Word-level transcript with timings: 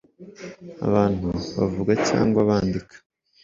abantu 0.87 1.29
bavuga 1.57 1.93
cyangwa 2.07 2.39
bandika, 2.49 2.95